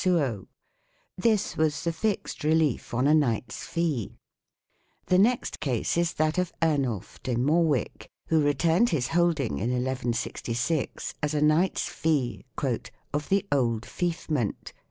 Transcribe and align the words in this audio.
4 0.03 0.47
This 1.15 1.55
was 1.55 1.83
the 1.83 1.93
fixed 1.93 2.43
relief 2.43 2.91
on 2.91 3.05
a 3.05 3.13
knight's 3.13 3.65
fee. 3.67 4.17
5 5.05 5.09
The 5.11 5.19
next 5.19 5.59
case 5.59 5.95
is 5.95 6.13
that 6.13 6.39
of 6.39 6.51
Ernulf 6.59 7.21
de 7.21 7.35
Morewic, 7.35 8.07
who 8.25 8.41
returned 8.41 8.89
his 8.89 9.09
holding, 9.09 9.59
in 9.59 9.69
1 9.71 9.83
1 9.85 10.13
66, 10.13 11.13
as 11.21 11.35
a 11.35 11.41
knight's 11.43 11.87
fee, 11.87 12.45
6" 12.59 12.89
of 13.13 13.29
the 13.29 13.45
old 13.51 13.83
feoffment 13.83 14.73